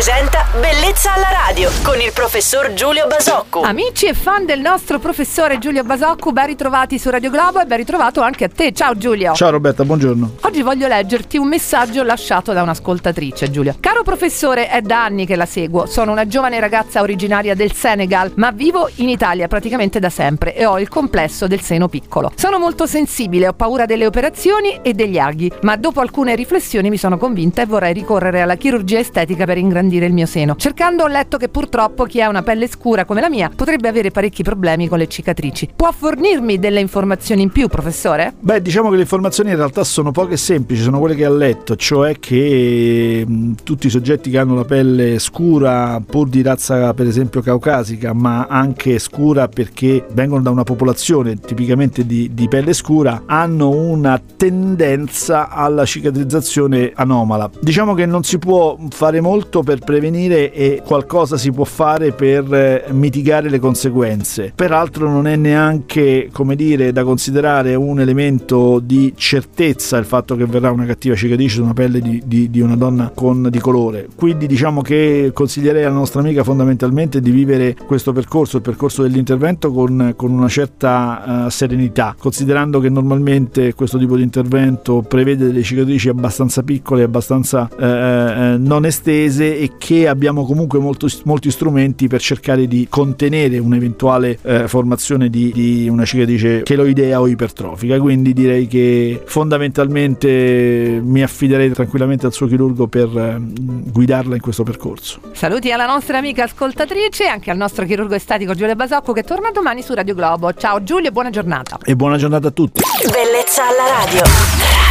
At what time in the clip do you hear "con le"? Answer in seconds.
34.88-35.08